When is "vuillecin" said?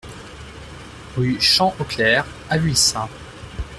2.57-3.07